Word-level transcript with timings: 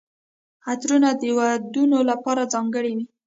عطرونه 0.69 1.09
د 1.21 1.23
ودونو 1.37 1.97
لپاره 2.09 2.49
ځانګړي 2.53 2.91
وي. 2.97 3.05